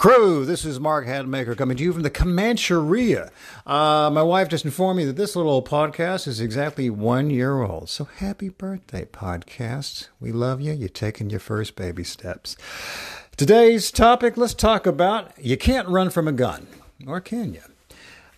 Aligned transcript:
Crew, 0.00 0.46
this 0.46 0.64
is 0.64 0.80
Mark 0.80 1.06
Hatmaker 1.06 1.54
coming 1.54 1.76
to 1.76 1.82
you 1.82 1.92
from 1.92 2.00
the 2.00 2.10
Comancheria. 2.10 3.30
Uh, 3.66 4.08
my 4.10 4.22
wife 4.22 4.48
just 4.48 4.64
informed 4.64 4.96
me 4.96 5.04
that 5.04 5.16
this 5.16 5.36
little 5.36 5.62
podcast 5.62 6.26
is 6.26 6.40
exactly 6.40 6.88
one 6.88 7.28
year 7.28 7.60
old. 7.60 7.90
So 7.90 8.04
happy 8.06 8.48
birthday, 8.48 9.04
podcast. 9.04 10.08
We 10.18 10.32
love 10.32 10.62
you. 10.62 10.72
You're 10.72 10.88
taking 10.88 11.28
your 11.28 11.38
first 11.38 11.76
baby 11.76 12.02
steps. 12.02 12.56
Today's 13.36 13.90
topic 13.90 14.38
let's 14.38 14.54
talk 14.54 14.86
about 14.86 15.32
you 15.38 15.58
can't 15.58 15.86
run 15.86 16.08
from 16.08 16.26
a 16.26 16.32
gun, 16.32 16.66
or 17.06 17.20
can 17.20 17.52
you? 17.52 17.69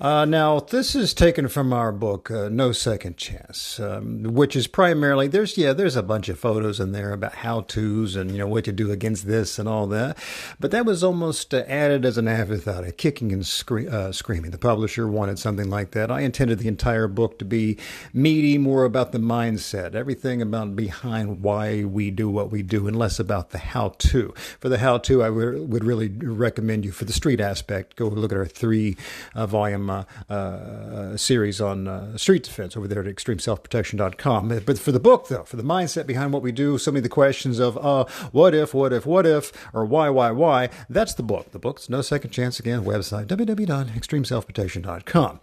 Uh, 0.03 0.25
now, 0.25 0.59
this 0.59 0.97
is 0.97 1.15
taken 1.15 1.47
from 1.47 1.73
our 1.73 1.93
book, 1.93 2.29
uh, 2.29 2.49
No 2.49 2.73
Second 2.73 3.17
Chance, 3.17 3.79
um, 3.79 4.25
which 4.25 4.57
is 4.57 4.67
primarily 4.67 5.29
there's 5.29 5.57
yeah 5.57 5.73
there's 5.73 5.95
a 5.95 6.03
bunch 6.03 6.29
of 6.29 6.41
photos 6.41 6.81
in 6.81 6.91
there 6.91 7.13
about 7.13 7.37
how 7.37 7.61
tos 7.61 8.17
and 8.17 8.33
you 8.33 8.39
know 8.39 8.49
what 8.49 8.65
to 8.65 8.73
do 8.73 8.91
against 8.91 9.29
this 9.29 9.61
and 9.61 9.69
all 9.69 9.87
that, 9.87 10.19
but 10.59 10.73
that 10.73 10.85
was 10.85 11.05
almost 11.05 11.55
uh, 11.55 11.63
added 11.69 12.05
as 12.05 12.19
an 12.19 12.27
afterthought, 12.27 12.83
a 12.83 12.91
kicking 12.91 13.31
and 13.31 13.47
scre- 13.47 13.89
uh, 13.89 14.11
screaming. 14.11 14.51
The 14.51 14.59
publisher 14.59 15.07
wanted 15.07 15.39
something 15.39 15.71
like 15.71 15.93
that. 15.93 16.11
I 16.11 16.23
intended 16.23 16.59
the 16.59 16.67
entire 16.67 17.07
book 17.07 17.39
to 17.39 17.45
be 17.45 17.79
meaty, 18.13 18.59
more 18.59 18.85
about 18.85 19.13
the 19.13 19.19
mindset, 19.19 19.95
everything 19.95 20.43
about 20.43 20.75
behind 20.75 21.43
why 21.43 21.85
we 21.85 22.11
do 22.11 22.29
what 22.29 22.51
we 22.51 22.65
do, 22.65 22.89
and 22.89 22.99
less 22.99 23.21
about 23.21 23.51
the 23.51 23.59
how 23.59 23.91
to. 23.99 24.35
For 24.59 24.69
the 24.69 24.79
how 24.79 24.99
to, 24.99 25.23
I 25.23 25.31
would, 25.31 25.71
would 25.73 25.85
really 25.85 26.09
recommend 26.09 26.85
you 26.85 26.91
for 26.91 27.05
the 27.05 27.13
street 27.13 27.41
aspect. 27.41 27.95
Go 27.95 28.09
look 28.09 28.33
at 28.33 28.39
our 28.39 28.47
three 28.47 28.97
uh, 29.37 29.47
volume 29.47 29.92
uh, 29.93 30.05
uh, 30.33 31.17
series 31.17 31.61
on 31.61 31.89
uh, 31.89 32.17
street 32.17 32.45
defense 32.45 32.77
over 32.77 32.87
there 32.89 33.01
at 33.01 33.07
extremeselfprotection.com. 33.07 34.61
But 34.65 34.79
for 34.79 34.93
the 34.93 35.01
book, 35.01 35.29
though, 35.29 35.45
for 35.45 35.57
the 35.57 35.63
mindset 35.63 36.07
behind 36.07 36.33
what 36.33 36.43
we 36.43 36.53
do, 36.53 36.79
so 36.79 36.91
many 36.91 37.01
of 37.01 37.05
the 37.05 37.11
questions 37.11 37.59
of 37.59 37.77
uh, 37.79 38.05
what 38.33 38.55
if, 38.55 38.75
what 38.75 38.93
if, 38.93 39.07
what 39.07 39.27
if, 39.27 39.53
or 39.73 39.85
why, 39.85 40.09
why, 40.11 40.31
why, 40.31 40.69
that's 40.89 41.15
the 41.15 41.23
book. 41.23 41.53
The 41.53 41.59
book's 41.59 41.89
No 41.89 42.03
Second 42.03 42.31
Chance 42.31 42.61
Again, 42.61 42.85
website 42.85 43.27
www.extremeselfprotection.com. 43.27 45.41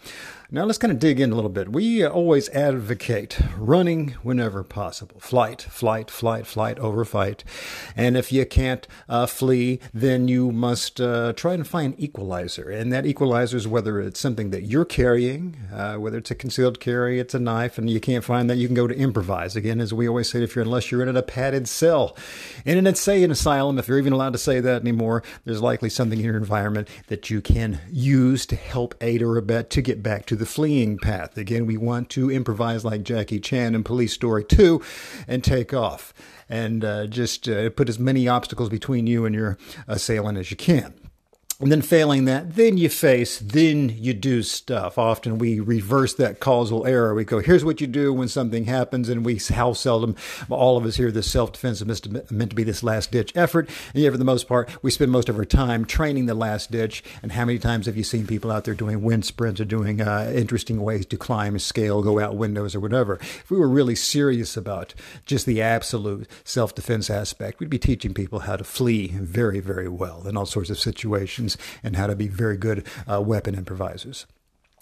Now 0.52 0.64
let's 0.64 0.80
kind 0.80 0.92
of 0.92 0.98
dig 0.98 1.20
in 1.20 1.32
a 1.32 1.36
little 1.36 1.52
bit. 1.52 1.72
We 1.72 2.04
always 2.04 2.50
advocate 2.50 3.40
running 3.56 4.16
whenever 4.24 4.64
possible. 4.64 5.20
Flight, 5.20 5.62
flight, 5.62 6.10
flight, 6.10 6.48
flight 6.48 6.80
over 6.80 7.06
fight. 7.06 7.44
And 7.96 8.18
if 8.18 8.32
you 8.32 8.48
can't 8.48 8.88
uh, 9.08 9.28
flee, 9.28 9.80
then 9.94 10.28
you 10.28 10.52
must 10.52 11.00
uh, 11.00 11.34
try 11.34 11.54
and 11.54 11.68
find 11.68 11.94
equalizer. 12.00 12.68
And 12.68 12.92
that 12.92 13.06
equalizer 13.06 13.58
is 13.58 13.68
whether 13.68 14.02
it's 14.02 14.20
something 14.20 14.50
that 14.50 14.64
you're 14.64 14.86
carrying, 14.86 15.56
uh, 15.72 15.98
whether 15.98 16.18
it's 16.18 16.32
a 16.32 16.36
concealed 16.36 16.80
carry, 16.80 17.20
it's 17.20 17.36
a 17.36 17.40
knife, 17.40 17.78
and 17.78 17.88
you 17.88 18.00
can't 18.00 18.26
find 18.26 18.50
that, 18.50 18.58
you 18.58 18.68
can 18.68 18.76
go 18.76 18.88
to 18.88 18.98
improvise. 18.98 19.56
Again, 19.56 19.80
as 19.80 19.94
we 19.94 20.10
always 20.10 20.32
say, 20.32 20.42
if 20.42 20.56
you're 20.56 20.66
unless 20.66 20.90
you're 20.90 21.04
in 21.04 21.16
a 21.16 21.22
padded 21.22 21.68
cell, 21.68 22.18
in 22.66 22.76
an 22.76 22.88
insane 22.88 23.30
asylum, 23.30 23.78
if 23.78 23.88
you're 23.88 24.00
even 24.00 24.14
allowed 24.14 24.34
to 24.34 24.40
say 24.40 24.60
that 24.62 24.82
anymore, 24.82 25.22
there's 25.46 25.62
likely 25.62 25.90
something 25.92 26.18
in 26.18 26.26
your 26.26 26.38
environment 26.38 26.88
that 27.06 27.30
you 27.30 27.40
can 27.40 27.82
use 27.92 28.48
to 28.48 28.56
help 28.56 28.96
aid 29.00 29.22
or 29.22 29.38
abet 29.38 29.70
to 29.70 29.84
get 29.84 30.02
back 30.02 30.26
to 30.26 30.39
the 30.40 30.46
fleeing 30.46 30.98
path. 30.98 31.38
Again, 31.38 31.66
we 31.66 31.78
want 31.78 32.10
to 32.12 32.32
improvise 32.32 32.84
like 32.84 33.04
Jackie 33.04 33.40
Chan 33.40 33.76
in 33.76 33.84
Police 33.84 34.14
Story 34.14 34.44
2 34.44 34.82
and 35.28 35.44
take 35.44 35.74
off 35.74 36.14
and 36.50 36.84
uh, 36.84 37.06
just 37.08 37.48
uh, 37.48 37.70
put 37.70 37.90
as 37.90 38.00
many 38.00 38.28
obstacles 38.28 38.70
between 38.70 39.06
you 39.06 39.26
and 39.26 39.36
your 39.36 39.58
assailant 39.88 40.38
as 40.38 40.50
you 40.50 40.58
can. 40.58 40.94
And 41.62 41.70
then 41.70 41.82
failing 41.82 42.24
that, 42.24 42.56
then 42.56 42.78
you 42.78 42.88
face, 42.88 43.38
then 43.38 43.90
you 43.90 44.14
do 44.14 44.44
stuff. 44.44 44.98
Often 44.98 45.40
we 45.40 45.60
reverse 45.60 46.14
that 46.14 46.40
causal 46.40 46.88
error. 46.88 47.14
We 47.14 47.26
go, 47.26 47.40
here's 47.40 47.66
what 47.66 47.82
you 47.82 47.88
do 47.88 48.14
when 48.14 48.30
something 48.30 48.64
happens, 48.64 49.10
and 49.10 49.26
we 49.26 49.42
how 49.50 49.74
seldom 49.74 50.16
all 50.50 50.78
of 50.78 50.86
us 50.86 50.96
here, 50.96 51.12
this 51.12 51.30
self-defense 51.30 51.82
is 51.82 52.32
meant 52.32 52.50
to 52.52 52.56
be 52.56 52.64
this 52.64 52.82
last-ditch 52.82 53.34
effort. 53.36 53.68
And 53.94 54.02
yet, 54.02 54.14
for 54.14 54.18
the 54.18 54.24
most 54.24 54.48
part, 54.48 54.70
we 54.82 54.90
spend 54.90 55.12
most 55.12 55.28
of 55.28 55.38
our 55.38 55.44
time 55.44 55.84
training 55.84 56.28
the 56.28 56.34
last 56.34 56.72
ditch. 56.72 57.04
And 57.22 57.34
how 57.34 57.44
many 57.44 57.60
times 57.60 57.88
have 57.88 57.98
you 57.98 58.06
seen 58.06 58.26
people 58.26 58.52
out 58.52 58.64
there 58.64 58.74
doing 58.74 59.04
wind 59.04 59.26
sprints 59.26 59.60
or 59.60 59.66
doing 59.66 60.00
uh, 60.00 60.32
interesting 60.34 60.82
ways 60.82 61.06
to 61.08 61.18
climb, 61.18 61.60
scale, 61.60 62.02
go 62.02 62.22
out 62.22 62.38
windows, 62.38 62.74
or 62.74 62.80
whatever? 62.80 63.16
If 63.16 63.52
we 63.52 63.58
were 63.58 63.68
really 63.68 63.96
serious 63.96 64.56
about 64.56 64.94
just 65.26 65.46
the 65.46 65.62
absolute 65.62 66.26
self-defense 66.46 67.10
aspect, 67.10 67.60
we'd 67.60 67.70
be 67.70 67.78
teaching 67.78 68.14
people 68.14 68.40
how 68.40 68.56
to 68.56 68.64
flee 68.64 69.10
very, 69.10 69.60
very 69.60 69.90
well 69.90 70.26
in 70.26 70.38
all 70.38 70.46
sorts 70.46 70.70
of 70.70 70.80
situations 70.80 71.49
and 71.84 71.96
how 71.96 72.08
to 72.08 72.16
be 72.16 72.28
very 72.28 72.58
good 72.58 72.86
uh, 73.08 73.22
weapon 73.22 73.56
improvisers. 73.56 74.26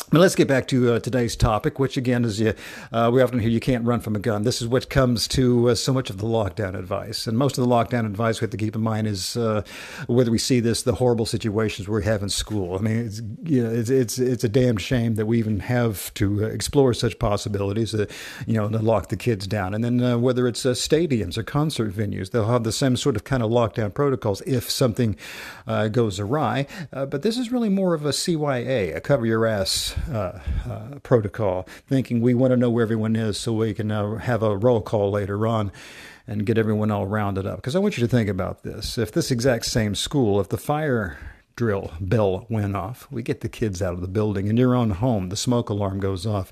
But 0.10 0.22
let's 0.22 0.36
get 0.36 0.48
back 0.48 0.70
to 0.70 0.94
uh, 0.94 1.00
today's 1.02 1.36
topic, 1.36 1.80
which 1.80 1.98
again 1.98 2.24
is 2.24 2.40
you, 2.40 2.54
uh, 2.94 3.12
we 3.14 3.22
often 3.22 3.40
hear 3.40 3.50
you 3.50 3.60
can't 3.60 3.84
run 3.84 4.00
from 4.00 4.16
a 4.16 4.20
gun. 4.20 4.44
This 4.44 4.62
is 4.62 4.68
what 4.70 4.90
comes 4.90 5.28
to 5.30 5.72
uh, 5.72 5.76
so 5.76 5.92
much 5.92 6.10
of 6.10 6.18
the 6.18 6.26
lockdown 6.26 6.80
advice. 6.80 7.28
And 7.28 7.38
most 7.38 7.58
of 7.58 7.68
the 7.68 7.70
lockdown 7.70 8.06
advice 8.06 8.40
we 8.40 8.46
have 8.46 8.52
to 8.52 8.58
keep 8.58 8.74
in 8.74 8.82
mind 8.82 9.08
is 9.08 9.36
uh, 9.36 9.64
whether 10.08 10.32
we 10.32 10.38
see 10.38 10.62
this, 10.62 10.84
the 10.84 10.96
horrible 10.96 11.26
situations 11.26 11.90
we 11.90 12.06
have 12.06 12.24
in 12.24 12.30
school. 12.30 12.78
I 12.78 12.80
mean, 12.80 13.06
it's, 13.06 13.22
you 13.44 13.62
know, 13.62 13.70
it's, 13.70 13.90
it's, 13.90 14.18
it's 14.18 14.46
a 14.46 14.50
damn 14.50 14.78
shame 14.78 15.16
that 15.16 15.26
we 15.26 15.40
even 15.40 15.60
have 15.60 16.14
to 16.14 16.46
uh, 16.46 16.48
explore 16.48 16.94
such 16.94 17.20
possibilities, 17.20 17.94
uh, 17.94 18.06
you 18.46 18.54
know, 18.54 18.70
to 18.70 18.80
lock 18.80 19.10
the 19.10 19.18
kids 19.18 19.46
down. 19.46 19.74
And 19.74 19.84
then 19.84 20.22
whether 20.22 20.48
it's 20.48 20.64
stadiums 20.64 21.38
or 21.38 21.44
concert 21.44 21.92
venues, 21.92 22.32
they'll 22.32 22.48
have 22.48 22.64
the 22.64 22.72
same 22.72 22.96
sort 22.96 23.18
of 23.18 23.26
kind 23.26 23.44
of 23.44 23.52
lockdown 23.52 23.94
protocols 23.94 24.40
if 24.44 24.70
something 24.70 25.18
goes 25.92 26.18
awry. 26.18 26.66
but 26.92 27.24
this 27.24 27.38
is 27.38 27.52
really 27.52 27.68
more 27.68 27.94
of 27.94 28.06
a 28.06 28.12
CYA, 28.12 28.96
a 28.96 29.02
cover 29.02 29.26
your 29.26 29.46
ass 29.46 29.97
uh, 30.12 30.40
uh, 30.70 31.00
protocol, 31.04 31.68
thinking 31.88 32.22
we 32.22 32.34
want 32.34 32.52
to 32.52 32.58
know 32.58 32.70
where 32.70 32.84
everyone 32.84 33.16
is 33.16 33.38
so 33.40 33.54
we 33.54 33.74
can 33.74 33.92
uh, 33.92 34.16
have 34.16 34.44
a 34.44 34.58
roll 34.58 34.82
call 34.82 35.12
later 35.12 35.48
on 35.48 35.72
and 36.28 36.46
get 36.46 36.58
everyone 36.58 36.92
all 36.92 37.08
rounded 37.08 37.46
up. 37.46 37.58
Because 37.58 37.76
I 37.76 37.80
want 37.80 37.98
you 37.98 38.02
to 38.02 38.08
think 38.08 38.30
about 38.30 38.64
this. 38.64 38.98
If 38.98 39.12
this 39.12 39.32
exact 39.32 39.66
same 39.66 39.96
school, 39.96 40.40
if 40.42 40.50
the 40.50 40.58
fire 40.58 41.18
drill 41.58 41.92
bell 42.00 42.46
went 42.50 42.76
off. 42.76 43.08
We 43.12 43.24
get 43.24 43.42
the 43.42 43.50
kids 43.50 43.82
out 43.82 43.94
of 43.94 44.02
the 44.02 44.08
building. 44.08 44.48
In 44.48 44.56
your 44.56 44.76
own 44.76 44.92
home, 44.92 45.30
the 45.30 45.36
smoke 45.36 45.70
alarm 45.70 46.00
goes 46.00 46.26
off. 46.26 46.52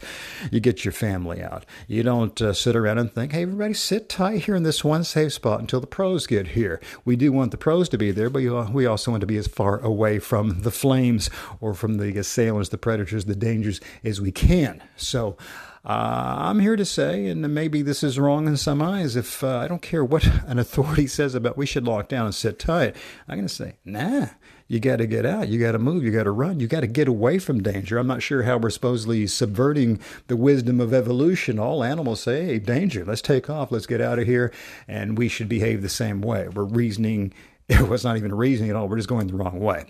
You 0.51 0.59
get 0.59 0.83
your 0.83 0.91
family 0.91 1.41
out. 1.41 1.66
You 1.88 2.03
don't 2.03 2.41
uh, 2.41 2.51
sit 2.51 2.75
around 2.75 2.97
and 2.97 3.13
think, 3.13 3.31
hey, 3.31 3.43
everybody 3.43 3.75
sit 3.75 4.09
tight 4.09 4.43
here 4.43 4.55
in 4.55 4.63
this 4.63 4.83
one 4.83 5.03
safe 5.03 5.31
spot 5.31 5.61
until 5.61 5.79
the 5.79 5.88
pros 5.88 6.27
get 6.27 6.49
here. 6.49 6.81
We 7.05 7.16
do 7.16 7.31
want 7.31 7.51
the 7.51 7.57
pros 7.57 7.88
to 7.89 7.97
be 7.97 8.11
there, 8.11 8.29
but 8.29 8.41
we 8.73 8.85
also 8.85 9.11
want 9.11 9.21
to 9.21 9.27
be 9.27 9.38
as 9.38 9.47
far 9.47 9.79
away 9.79 10.17
from 10.19 10.61
the 10.61 10.71
flames 10.71 11.29
or 11.61 11.75
from 11.75 11.97
the 11.97 12.17
assailants, 12.17 12.69
the 12.69 12.77
predators, 12.79 13.25
the 13.25 13.35
dangers 13.35 13.79
as 14.03 14.19
we 14.19 14.31
can. 14.31 14.83
So, 14.97 15.37
uh, 15.85 16.37
I'm 16.39 16.59
here 16.61 16.75
to 16.75 16.85
say, 16.85 17.27
and 17.27 17.53
maybe 17.53 17.83
this 17.83 18.01
is 18.01 18.17
wrong 18.17 18.47
in 18.47 18.57
some 18.57 18.81
eyes, 18.81 19.16
if 19.16 19.43
uh, 19.43 19.59
I 19.59 19.67
don't 19.67 19.83
care 19.83 20.03
what 20.03 20.25
an 20.47 20.57
authority 20.57 21.05
says 21.07 21.35
about 21.35 21.57
we 21.57 21.67
should 21.67 21.85
lock 21.85 22.09
down 22.09 22.25
and 22.25 22.33
sit 22.33 22.57
tight, 22.57 22.95
I'm 23.27 23.35
going 23.37 23.47
to 23.47 23.53
say, 23.53 23.75
nah, 23.85 24.29
you 24.68 24.80
got 24.80 24.98
to 24.98 25.06
get 25.06 25.26
out. 25.26 25.48
You 25.48 25.59
got 25.59 25.74
to 25.74 25.80
move. 25.80 26.03
You 26.03 26.12
got 26.12 26.24
to 26.24 26.31
run. 26.31 26.59
You 26.59 26.68
got 26.68 26.80
to 26.80 26.88
get 26.88 27.08
away 27.08 27.38
from 27.38 27.62
danger. 27.62 27.98
I'm 27.98 28.08
not 28.08 28.24
sure 28.24 28.44
how 28.44 28.58
we're 28.58 28.72
supposedly 28.72 29.28
subverting 29.28 30.00
the 30.28 30.36
wisdom 30.36 30.81
of 30.81 30.94
evolution. 30.94 31.59
All 31.59 31.84
animals 31.84 32.22
say, 32.22 32.46
hey, 32.46 32.59
danger, 32.59 33.06
let's 33.06 33.22
take 33.22 33.50
off. 33.50 33.72
Let's 33.72 33.86
get 33.86 34.02
out 34.02 34.18
of 34.18 34.26
here. 34.26 34.52
And 34.88 35.18
we 35.18 35.28
should 35.28 35.48
behave 35.48 35.81
the 35.81 35.90
same 35.90 36.22
way. 36.22 36.48
We're 36.48 36.64
reasoning. 36.64 37.34
Well, 37.68 37.96
it's 37.96 38.03
not 38.03 38.16
even 38.16 38.36
reasoning 38.36 38.70
at 38.70 38.76
all. 38.76 38.88
We're 38.88 38.98
just 38.98 39.09
going 39.09 39.26
the 39.26 39.34
wrong 39.34 39.59
way. 39.59 39.86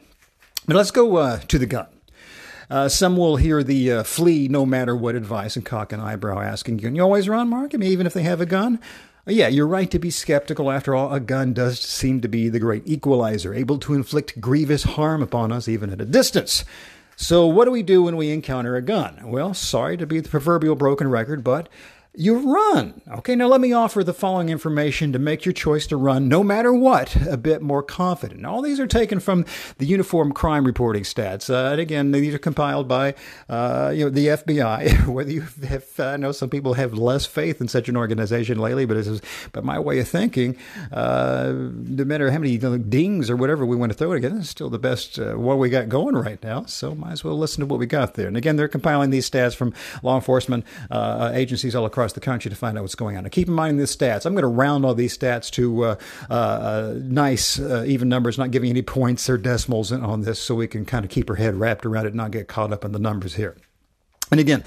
But 0.66 0.78
let's 0.78 0.92
go 0.92 1.18
uh, 1.18 1.40
to 1.40 1.60
the 1.60 1.66
gun. 1.66 1.88
Uh, 2.70 2.88
some 2.88 3.18
will 3.18 3.36
hear 3.36 3.64
the 3.64 3.92
uh, 3.92 4.04
flee 4.04 4.48
no 4.48 4.66
matter 4.66 4.96
what 4.96 5.16
advice 5.16 5.58
and 5.58 5.66
cock 5.66 5.92
an 5.92 6.00
eyebrow 6.00 6.40
asking, 6.40 6.80
Can 6.80 6.96
you 6.96 7.02
always 7.02 7.28
run, 7.28 7.50
Mark? 7.50 7.76
I 7.76 7.78
mean, 7.78 7.92
even 7.92 8.08
if 8.08 8.14
they 8.14 8.24
have 8.24 8.40
a 8.40 8.46
gun? 8.46 8.80
Yeah, 9.28 9.48
you're 9.48 9.66
right 9.66 9.90
to 9.90 9.98
be 9.98 10.12
skeptical. 10.12 10.70
After 10.70 10.94
all, 10.94 11.12
a 11.12 11.20
gun 11.20 11.54
does 11.54 11.80
seem 11.80 12.22
to 12.22 12.28
be 12.28 12.48
the 12.48 12.60
great 12.60 12.88
equalizer, 12.88 13.56
able 13.56 13.80
to 13.80 13.96
inflict 13.96 14.40
grievous 14.40 14.84
harm 14.84 15.24
upon 15.24 15.52
us 15.52 15.68
even 15.68 15.90
at 15.90 16.00
a 16.00 16.06
distance. 16.06 16.64
So, 17.16 17.48
what 17.48 17.66
do 17.66 17.72
we 17.72 17.82
do 17.82 18.04
when 18.04 18.18
we 18.18 18.30
encounter 18.30 18.76
a 18.76 18.84
gun? 18.84 19.32
Well, 19.32 19.56
sorry 19.56 19.98
to 19.98 20.06
be 20.06 20.20
the 20.20 20.30
proverbial 20.30 20.76
broken 20.76 21.10
record, 21.10 21.44
but 21.44 21.70
you 22.18 22.54
run. 22.54 23.02
Okay, 23.10 23.36
now 23.36 23.48
let 23.48 23.62
me 23.62 23.74
offer 23.74 24.04
the 24.04 24.14
following 24.14 24.50
information 24.50 25.12
to 25.14 25.20
make 25.20 25.46
your 25.46 25.54
choice 25.54 25.88
to 25.88 25.98
run, 25.98 26.28
no 26.28 26.44
matter 26.44 26.74
what, 26.74 27.16
a 27.28 27.38
bit 27.38 27.62
more 27.62 27.84
confident. 27.84 28.46
All 28.46 28.62
these 28.62 28.80
are 28.80 28.88
taken 28.88 29.20
from 29.20 29.46
the 29.78 29.86
Uniform 29.86 30.32
Crime 30.32 30.66
Reporting 30.66 31.04
Stats, 31.04 31.50
uh, 31.50 31.72
and 31.72 31.82
again, 31.82 32.12
these 32.12 32.34
are 32.34 32.40
compiled 32.40 32.88
by 32.88 33.16
uh, 33.50 33.92
you 33.94 34.06
know 34.06 34.10
the 34.10 34.28
FBI. 34.28 35.08
Whether 35.14 35.32
you 35.32 35.42
have, 35.68 35.86
I 36.00 36.18
know 36.18 36.32
some 36.32 36.50
people 36.50 36.74
have 36.74 36.94
less 36.94 37.26
faith 37.26 37.62
in 37.62 37.68
such 37.68 37.90
an 37.90 37.98
organization 37.98 38.60
lately, 38.60 38.86
but 38.86 38.98
it's 38.98 39.22
but 39.52 39.64
my 39.64 39.80
way 39.80 40.00
of 40.00 40.08
thinking, 40.08 40.58
uh, 40.92 41.54
no 41.54 42.06
matter 42.06 42.32
how 42.32 42.40
many 42.40 42.58
dings 42.58 43.30
or 43.30 43.36
whatever 43.36 43.66
we 43.66 43.76
want 43.76 43.92
to 43.92 43.98
throw 43.98 44.12
it 44.14 44.18
again, 44.18 44.38
it's 44.38 44.50
still 44.50 44.70
the 44.70 44.80
best 44.80 45.20
uh, 45.20 45.34
one 45.34 45.58
we 45.58 45.70
got 45.70 45.90
going 45.90 46.16
right 46.16 46.42
now. 46.44 46.66
So 46.66 46.96
might 46.96 47.14
as 47.14 47.24
well 47.24 47.38
listen 47.38 47.62
to 47.62 47.66
what 47.66 47.80
we 47.80 47.86
got 47.86 48.16
there. 48.16 48.28
And 48.28 48.38
again, 48.38 48.56
they're 48.56 48.68
compiling 48.68 49.10
these 49.10 49.30
stats 49.30 49.56
from 49.56 49.74
law 50.04 50.16
enforcement 50.16 50.66
uh, 50.90 51.32
agencies 51.34 51.76
all 51.76 51.86
across 51.86 52.05
across 52.06 52.14
the 52.14 52.20
country 52.20 52.50
to 52.50 52.56
find 52.56 52.78
out 52.78 52.82
what's 52.82 52.94
going 52.94 53.18
on. 53.18 53.24
Now, 53.24 53.30
keep 53.30 53.48
in 53.48 53.56
mind 53.56 53.80
these 53.80 53.96
stats. 53.96 54.28
I'm 54.28 54.34
going 54.34 54.44
to 54.44 54.48
round 54.48 54.86
all 54.86 54.94
these 54.94 55.18
stats 55.18 55.50
to 55.52 55.84
uh, 55.84 55.96
uh, 56.30 56.94
nice, 56.98 57.60
uh, 57.60 57.84
even 57.88 58.10
numbers, 58.10 58.38
not 58.38 58.52
giving 58.52 58.70
any 58.70 58.84
points 58.84 59.28
or 59.28 59.40
decimals 59.40 59.92
on 59.92 60.22
this 60.22 60.40
so 60.40 60.54
we 60.54 60.68
can 60.68 60.86
kind 60.86 61.04
of 61.04 61.10
keep 61.10 61.30
our 61.32 61.36
head 61.36 61.56
wrapped 61.56 61.84
around 61.84 62.06
it 62.06 62.10
and 62.10 62.18
not 62.18 62.30
get 62.30 62.48
caught 62.48 62.72
up 62.72 62.86
in 62.86 62.92
the 62.92 63.00
numbers 63.00 63.36
here. 63.36 63.58
And 64.30 64.40
again, 64.40 64.64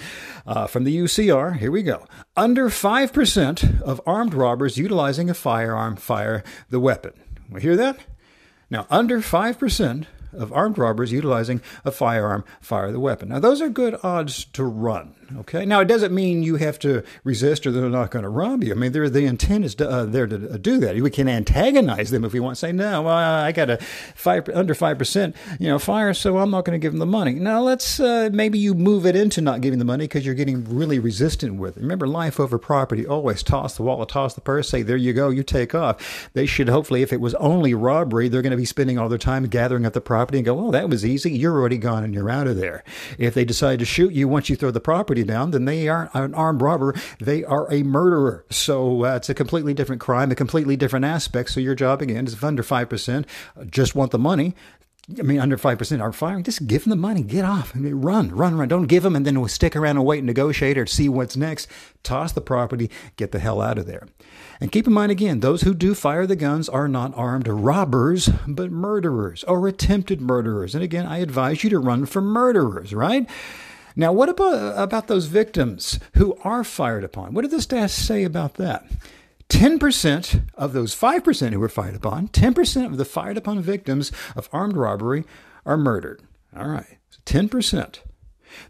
uh, 0.47 0.67
from 0.67 0.83
the 0.83 0.97
UCR, 0.97 1.57
here 1.59 1.71
we 1.71 1.85
go. 1.85 2.07
Under 2.37 2.69
5% 2.69 3.83
of 3.83 4.01
armed 4.05 4.35
robbers 4.35 4.77
utilizing 4.77 5.31
a 5.31 5.35
firearm 5.35 5.95
fire 5.95 6.43
the 6.71 6.81
weapon. 6.81 7.13
We 7.49 7.61
hear 7.61 7.77
that? 7.77 8.01
Now, 8.69 8.87
under 8.91 9.21
5% 9.21 10.07
of 10.33 10.53
armed 10.53 10.77
robbers 10.77 11.13
utilizing 11.13 11.61
a 11.85 11.93
firearm 11.93 12.45
fire 12.61 12.91
the 12.91 13.01
weapon. 13.01 13.29
Now, 13.29 13.39
those 13.39 13.63
are 13.63 13.69
good 13.69 13.97
odds 14.03 14.45
to 14.47 14.65
run. 14.65 15.15
Okay. 15.37 15.67
Now, 15.67 15.81
it 15.81 15.85
doesn't 15.89 16.15
mean 16.15 16.43
you 16.43 16.57
have 16.57 16.79
to 16.81 17.05
resist 17.23 17.67
or 17.67 17.71
they're 17.71 17.91
not 17.91 18.11
going 18.11 18.23
to 18.23 18.31
rob 18.31 18.65
you. 18.65 18.73
I 18.73 18.75
mean, 18.75 18.93
the 18.93 19.27
intent 19.27 19.65
is 19.65 19.75
to, 19.75 19.89
uh, 19.89 20.05
there 20.07 20.27
to 20.27 20.55
uh, 20.55 20.57
do 20.57 20.79
that. 20.79 20.97
We 20.97 21.11
can 21.11 21.29
antagonize 21.29 22.11
them 22.11 22.25
if 22.25 22.33
we 22.33 22.41
want 22.41 22.57
to 22.57 22.59
say, 22.59 22.73
no, 22.73 23.03
well, 23.03 23.15
I 23.15 23.53
got 23.53 23.69
a 23.69 23.77
five, 24.15 24.49
under 24.49 24.75
5%, 24.75 25.35
you 25.61 25.69
know, 25.69 25.79
fire, 25.79 26.15
so 26.15 26.39
I'm 26.39 26.51
not 26.51 26.65
going 26.65 26.81
to 26.81 26.83
give 26.83 26.93
them 26.93 26.99
the 26.99 27.07
money. 27.07 27.35
Now, 27.35 27.61
let's, 27.61 28.01
uh, 28.01 28.31
maybe 28.33 28.59
you 28.59 28.73
move 28.73 29.05
it 29.05 29.17
into 29.17 29.43
not 29.43 29.61
giving 29.61 29.79
the 29.79 29.85
money 29.85 30.05
because 30.05 30.25
you're 30.25 30.35
getting 30.35 30.65
really 30.65 30.99
resistant 30.99 31.57
with 31.57 31.77
it. 31.77 31.83
Remember, 31.83 32.07
life 32.07 32.41
over 32.41 32.59
property, 32.59 33.07
always 33.07 33.43
toss 33.43 33.77
the 33.77 33.83
wallet, 33.83 34.09
toss 34.09 34.35
the 34.35 34.41
purse, 34.41 34.71
say, 34.71 34.81
there 34.81 34.97
you 34.97 35.13
go, 35.13 35.29
you 35.29 35.43
take 35.43 35.75
off. 35.75 36.31
They 36.33 36.47
should 36.47 36.71
hopefully, 36.71 37.03
if 37.03 37.13
it 37.13 37.21
was 37.21 37.35
only 37.35 37.75
robbery, 37.75 38.29
they're 38.29 38.43
going 38.43 38.51
to 38.53 38.57
be 38.57 38.65
spending 38.65 38.99
all 38.99 39.11
their 39.11 39.19
time 39.19 39.47
gathering 39.47 39.85
up 39.85 39.93
the 39.93 40.01
property 40.01 40.39
and 40.39 40.47
go, 40.47 40.59
oh, 40.59 40.71
that 40.71 40.89
was 40.89 41.05
easy. 41.05 41.33
You're 41.33 41.59
already 41.59 41.79
gone 41.79 42.03
and 42.03 42.15
you're 42.15 42.31
out 42.31 42.47
of 42.47 42.57
there. 42.57 42.83
If 43.19 43.35
they 43.35 43.45
decide 43.45 43.79
to 43.81 43.85
shoot 43.85 44.15
you 44.15 44.27
once 44.27 44.49
you 44.49 44.57
throw 44.57 44.71
the 44.71 44.81
property 44.81 45.18
property 45.19 45.33
down, 45.33 45.51
then 45.51 45.65
they 45.65 45.89
aren't 45.89 46.15
an 46.15 46.35
armed 46.35 46.61
robber. 46.61 46.95
They 47.19 47.45
are 47.45 47.73
a 47.73 47.83
murderer. 47.83 48.45
So 48.51 49.05
uh, 49.05 49.17
it's 49.17 49.29
a 49.29 49.35
completely 49.35 49.75
different 49.75 50.01
crime, 50.01 50.31
a 50.31 50.35
completely 50.35 50.77
different 50.77 51.05
aspect. 51.05 51.51
So 51.51 51.61
your 51.61 51.75
job, 51.75 52.03
again, 52.03 52.27
is 52.27 52.43
under 52.43 52.63
5%, 52.63 53.27
just 53.71 53.95
want 53.95 54.11
the 54.11 54.19
money. 54.19 54.55
I 55.19 55.23
mean, 55.23 55.41
under 55.41 55.57
5% 55.57 56.03
are 56.03 56.13
firing. 56.13 56.45
Just 56.45 56.67
give 56.67 56.85
them 56.85 56.91
the 56.91 56.97
money. 56.97 57.23
Get 57.23 57.43
off. 57.43 57.75
I 57.75 57.79
mean, 57.79 57.95
run, 57.95 58.31
run, 58.31 58.59
run. 58.59 58.69
Don't 58.69 58.89
give 58.89 59.03
them 59.03 59.17
and 59.17 59.25
then 59.25 59.41
we'll 59.41 59.49
stick 59.49 59.75
around 59.75 59.97
and 59.97 60.05
wait 60.05 60.19
and 60.19 60.27
negotiate 60.27 60.77
or 60.77 60.85
see 60.85 61.09
what's 61.09 61.35
next. 61.35 61.67
Toss 62.03 62.33
the 62.33 62.43
property. 62.43 62.91
Get 63.17 63.33
the 63.33 63.39
hell 63.39 63.63
out 63.63 63.79
of 63.79 63.87
there. 63.87 64.07
And 64.61 64.71
keep 64.71 64.87
in 64.87 64.93
mind 64.93 65.11
again, 65.11 65.41
those 65.41 65.63
who 65.63 65.73
do 65.73 65.95
fire 65.95 66.27
the 66.27 66.37
guns 66.37 66.69
are 66.69 66.89
not 66.89 67.17
armed 67.17 67.49
robbers, 67.49 68.29
but 68.47 68.71
murderers 68.71 69.45
or 69.45 69.67
attempted 69.67 70.21
murderers. 70.21 70.75
And 70.75 70.85
again, 70.85 71.07
I 71.07 71.19
advise 71.19 71.65
you 71.65 71.71
to 71.71 71.79
run 71.79 72.05
from 72.05 72.27
murderers, 72.27 72.93
right? 72.93 73.27
Now, 73.99 74.13
what 74.13 74.29
about, 74.29 74.81
about 74.81 75.09
those 75.09 75.27
victims 75.27 75.99
who 76.15 76.39
are 76.45 76.63
fired 76.63 77.03
upon? 77.03 77.35
What 77.35 77.43
did 77.43 77.51
the 77.51 77.57
stats 77.57 77.91
say 77.91 78.23
about 78.23 78.55
that? 78.55 78.87
10% 79.49 80.43
of 80.55 80.73
those 80.73 80.95
5% 80.95 81.53
who 81.53 81.59
were 81.59 81.69
fired 81.69 81.97
upon, 81.97 82.29
10% 82.29 82.87
of 82.87 82.97
the 82.97 83.05
fired 83.05 83.37
upon 83.37 83.61
victims 83.61 84.13
of 84.37 84.49
armed 84.53 84.77
robbery 84.77 85.25
are 85.67 85.77
murdered. 85.77 86.23
All 86.57 86.69
right, 86.69 86.99
so 87.11 87.19
10%. 87.27 87.99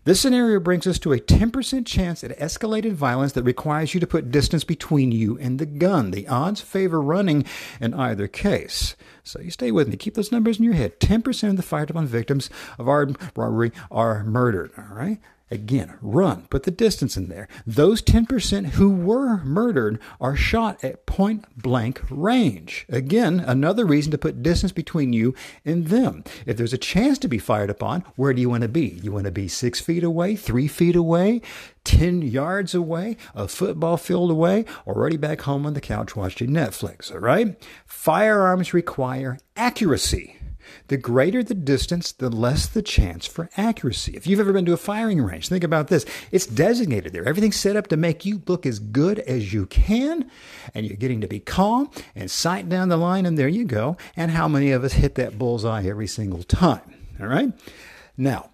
This 0.04 0.20
scenario 0.20 0.60
brings 0.60 0.86
us 0.86 0.98
to 1.00 1.12
a 1.12 1.18
10% 1.18 1.86
chance 1.86 2.24
at 2.24 2.38
escalated 2.38 2.92
violence 2.92 3.32
that 3.32 3.42
requires 3.42 3.94
you 3.94 4.00
to 4.00 4.06
put 4.06 4.30
distance 4.30 4.64
between 4.64 5.12
you 5.12 5.38
and 5.38 5.58
the 5.58 5.66
gun. 5.66 6.10
The 6.10 6.28
odds 6.28 6.60
favor 6.60 7.00
running 7.00 7.44
in 7.80 7.94
either 7.94 8.28
case. 8.28 8.96
So 9.22 9.40
you 9.40 9.50
stay 9.50 9.70
with 9.70 9.88
me. 9.88 9.96
Keep 9.96 10.14
those 10.14 10.32
numbers 10.32 10.58
in 10.58 10.64
your 10.64 10.74
head. 10.74 11.00
10% 11.00 11.50
of 11.50 11.56
the 11.56 11.76
upon 11.90 12.06
victims 12.06 12.50
of 12.78 12.88
armed 12.88 13.18
robbery 13.36 13.72
are 13.90 14.24
murdered. 14.24 14.72
All 14.78 14.94
right? 14.94 15.18
Again, 15.50 15.94
run, 16.02 16.46
put 16.50 16.64
the 16.64 16.70
distance 16.70 17.16
in 17.16 17.28
there. 17.28 17.48
Those 17.66 18.02
10% 18.02 18.70
who 18.70 18.90
were 18.90 19.38
murdered 19.44 19.98
are 20.20 20.36
shot 20.36 20.82
at 20.84 21.06
point 21.06 21.44
blank 21.56 22.02
range. 22.10 22.84
Again, 22.88 23.40
another 23.40 23.86
reason 23.86 24.12
to 24.12 24.18
put 24.18 24.42
distance 24.42 24.72
between 24.72 25.12
you 25.12 25.34
and 25.64 25.86
them. 25.86 26.22
If 26.44 26.56
there's 26.56 26.74
a 26.74 26.78
chance 26.78 27.18
to 27.20 27.28
be 27.28 27.38
fired 27.38 27.70
upon, 27.70 28.04
where 28.16 28.34
do 28.34 28.40
you 28.42 28.50
want 28.50 28.62
to 28.62 28.68
be? 28.68 29.00
You 29.02 29.12
want 29.12 29.24
to 29.24 29.30
be 29.30 29.48
six 29.48 29.80
feet 29.80 30.04
away, 30.04 30.36
three 30.36 30.68
feet 30.68 30.96
away, 30.96 31.40
10 31.84 32.20
yards 32.20 32.74
away, 32.74 33.16
a 33.34 33.48
football 33.48 33.96
field 33.96 34.30
away, 34.30 34.66
already 34.86 35.16
back 35.16 35.42
home 35.42 35.64
on 35.64 35.72
the 35.72 35.80
couch 35.80 36.14
watching 36.14 36.50
Netflix, 36.50 37.10
all 37.10 37.20
right? 37.20 37.56
Firearms 37.86 38.74
require 38.74 39.38
accuracy. 39.56 40.36
The 40.88 40.96
greater 40.96 41.42
the 41.42 41.54
distance, 41.54 42.12
the 42.12 42.30
less 42.30 42.66
the 42.66 42.82
chance 42.82 43.26
for 43.26 43.50
accuracy. 43.56 44.12
If 44.14 44.26
you've 44.26 44.40
ever 44.40 44.52
been 44.52 44.64
to 44.66 44.72
a 44.72 44.78
firing 44.78 45.20
range, 45.20 45.48
think 45.48 45.64
about 45.64 45.88
this. 45.88 46.06
It's 46.32 46.46
designated 46.46 47.12
there. 47.12 47.26
Everything's 47.26 47.56
set 47.56 47.76
up 47.76 47.88
to 47.88 47.96
make 47.96 48.24
you 48.24 48.42
look 48.46 48.66
as 48.66 48.78
good 48.78 49.18
as 49.20 49.52
you 49.52 49.66
can, 49.66 50.30
and 50.74 50.86
you're 50.86 50.96
getting 50.96 51.20
to 51.20 51.28
be 51.28 51.40
calm 51.40 51.90
and 52.14 52.30
sight 52.30 52.68
down 52.68 52.88
the 52.88 52.96
line, 52.96 53.26
and 53.26 53.38
there 53.38 53.48
you 53.48 53.64
go. 53.64 53.96
And 54.16 54.30
how 54.30 54.48
many 54.48 54.72
of 54.72 54.84
us 54.84 54.94
hit 54.94 55.14
that 55.16 55.38
bullseye 55.38 55.84
every 55.86 56.06
single 56.06 56.42
time? 56.42 56.94
All 57.20 57.26
right? 57.26 57.52
Now, 58.16 58.50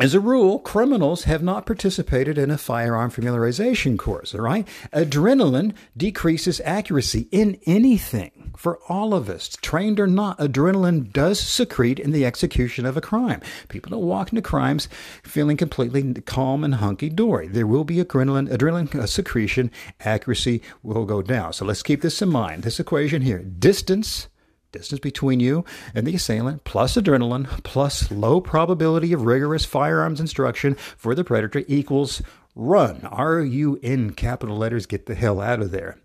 as 0.00 0.12
a 0.12 0.20
rule, 0.20 0.58
criminals 0.58 1.24
have 1.24 1.42
not 1.42 1.66
participated 1.66 2.36
in 2.36 2.50
a 2.50 2.58
firearm 2.58 3.12
familiarization 3.12 3.96
course, 3.96 4.34
all 4.34 4.40
right? 4.40 4.66
Adrenaline 4.92 5.72
decreases 5.96 6.60
accuracy 6.64 7.28
in 7.30 7.60
anything 7.64 8.43
for 8.56 8.78
all 8.88 9.14
of 9.14 9.28
us. 9.28 9.48
Trained 9.60 9.98
or 10.00 10.06
not, 10.06 10.38
adrenaline 10.38 11.12
does 11.12 11.40
secrete 11.40 11.98
in 11.98 12.12
the 12.12 12.24
execution 12.24 12.86
of 12.86 12.96
a 12.96 13.00
crime. 13.00 13.40
People 13.68 13.90
don't 13.90 14.06
walk 14.06 14.30
into 14.30 14.42
crimes 14.42 14.88
feeling 15.22 15.56
completely 15.56 16.14
calm 16.22 16.64
and 16.64 16.76
hunky 16.76 17.08
dory. 17.08 17.48
There 17.48 17.66
will 17.66 17.84
be 17.84 17.96
adrenaline, 17.96 18.48
adrenaline 18.48 18.94
uh, 18.94 19.06
secretion, 19.06 19.70
accuracy 20.00 20.62
will 20.82 21.04
go 21.04 21.22
down. 21.22 21.52
So 21.52 21.64
let's 21.64 21.82
keep 21.82 22.02
this 22.02 22.22
in 22.22 22.28
mind. 22.28 22.62
This 22.62 22.80
equation 22.80 23.22
here 23.22 23.38
distance 23.38 24.28
distance 24.72 24.98
between 24.98 25.38
you 25.38 25.64
and 25.94 26.04
the 26.04 26.16
assailant, 26.16 26.64
plus 26.64 26.96
adrenaline, 26.96 27.46
plus 27.62 28.10
low 28.10 28.40
probability 28.40 29.12
of 29.12 29.22
rigorous 29.22 29.64
firearms 29.64 30.18
instruction 30.18 30.74
for 30.74 31.14
the 31.14 31.22
predator 31.22 31.62
equals 31.68 32.20
run. 32.56 33.06
R 33.10 33.40
U 33.40 33.78
N 33.84 34.10
capital 34.10 34.56
letters, 34.56 34.86
get 34.86 35.06
the 35.06 35.14
hell 35.14 35.40
out 35.40 35.60
of 35.60 35.70
there. 35.70 35.96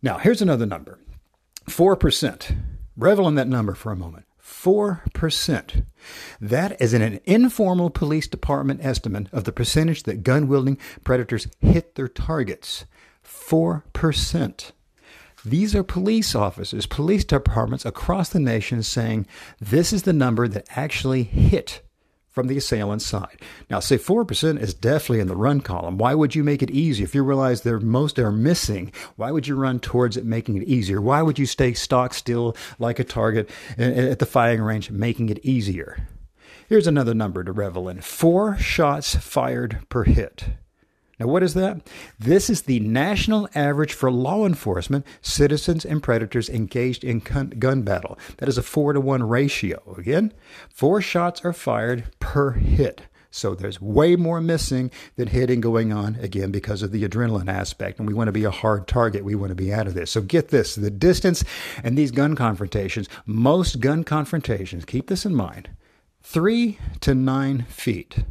Now, 0.00 0.18
here's 0.18 0.40
another 0.40 0.64
number 0.64 1.00
4%. 1.68 2.56
Revel 2.96 3.28
in 3.28 3.34
that 3.36 3.48
number 3.48 3.74
for 3.74 3.92
a 3.92 3.96
moment. 3.96 4.24
4%. 4.42 5.84
That 6.40 6.80
is 6.80 6.94
an 6.94 7.20
informal 7.24 7.90
police 7.90 8.26
department 8.26 8.84
estimate 8.84 9.28
of 9.32 9.44
the 9.44 9.52
percentage 9.52 10.04
that 10.04 10.22
gun 10.22 10.48
wielding 10.48 10.78
predators 11.04 11.46
hit 11.60 11.94
their 11.94 12.08
targets. 12.08 12.86
4%. 13.24 14.72
These 15.44 15.74
are 15.74 15.84
police 15.84 16.34
officers, 16.34 16.86
police 16.86 17.24
departments 17.24 17.84
across 17.84 18.30
the 18.30 18.40
nation 18.40 18.82
saying 18.82 19.26
this 19.60 19.92
is 19.92 20.02
the 20.02 20.12
number 20.12 20.48
that 20.48 20.66
actually 20.70 21.22
hit 21.22 21.82
from 22.38 22.46
the 22.46 22.56
assailant's 22.56 23.04
side. 23.04 23.42
Now, 23.68 23.80
say 23.80 23.98
4% 23.98 24.60
is 24.60 24.72
definitely 24.72 25.18
in 25.18 25.26
the 25.26 25.34
run 25.34 25.60
column. 25.60 25.98
Why 25.98 26.14
would 26.14 26.36
you 26.36 26.44
make 26.44 26.62
it 26.62 26.70
easy? 26.70 27.02
If 27.02 27.12
you 27.12 27.24
realize 27.24 27.62
there 27.62 27.80
most 27.80 28.16
are 28.20 28.30
missing, 28.30 28.92
why 29.16 29.32
would 29.32 29.48
you 29.48 29.56
run 29.56 29.80
towards 29.80 30.16
it, 30.16 30.24
making 30.24 30.56
it 30.58 30.68
easier? 30.68 31.00
Why 31.00 31.20
would 31.20 31.36
you 31.36 31.46
stay 31.46 31.74
stock 31.74 32.14
still 32.14 32.56
like 32.78 33.00
a 33.00 33.04
target 33.04 33.50
at 33.76 34.20
the 34.20 34.24
firing 34.24 34.60
range, 34.60 34.92
making 34.92 35.30
it 35.30 35.44
easier? 35.44 36.06
Here's 36.68 36.86
another 36.86 37.12
number 37.12 37.42
to 37.42 37.50
revel 37.50 37.88
in 37.88 38.02
four 38.02 38.56
shots 38.56 39.16
fired 39.16 39.80
per 39.88 40.04
hit. 40.04 40.44
Now, 41.18 41.26
what 41.26 41.42
is 41.42 41.54
that? 41.54 41.80
This 42.18 42.48
is 42.48 42.62
the 42.62 42.80
national 42.80 43.48
average 43.54 43.92
for 43.92 44.10
law 44.10 44.46
enforcement, 44.46 45.04
citizens, 45.20 45.84
and 45.84 46.02
predators 46.02 46.48
engaged 46.48 47.02
in 47.02 47.18
gun 47.20 47.82
battle. 47.82 48.18
That 48.38 48.48
is 48.48 48.58
a 48.58 48.62
four 48.62 48.92
to 48.92 49.00
one 49.00 49.22
ratio. 49.22 49.94
Again, 49.98 50.32
four 50.70 51.00
shots 51.00 51.44
are 51.44 51.52
fired 51.52 52.04
per 52.20 52.52
hit. 52.52 53.02
So 53.30 53.54
there's 53.54 53.80
way 53.80 54.16
more 54.16 54.40
missing 54.40 54.90
than 55.16 55.28
hitting 55.28 55.60
going 55.60 55.92
on, 55.92 56.16
again, 56.16 56.50
because 56.50 56.82
of 56.82 56.92
the 56.92 57.06
adrenaline 57.06 57.52
aspect. 57.52 57.98
And 57.98 58.08
we 58.08 58.14
want 58.14 58.28
to 58.28 58.32
be 58.32 58.44
a 58.44 58.50
hard 58.50 58.88
target. 58.88 59.24
We 59.24 59.34
want 59.34 59.50
to 59.50 59.54
be 59.54 59.72
out 59.72 59.86
of 59.86 59.94
this. 59.94 60.10
So 60.10 60.22
get 60.22 60.48
this 60.48 60.76
the 60.76 60.90
distance 60.90 61.44
and 61.84 61.96
these 61.96 62.10
gun 62.10 62.36
confrontations, 62.36 63.08
most 63.26 63.80
gun 63.80 64.02
confrontations, 64.02 64.84
keep 64.84 65.08
this 65.08 65.26
in 65.26 65.34
mind, 65.34 65.68
three 66.22 66.78
to 67.00 67.14
nine 67.14 67.62
feet. 67.68 68.24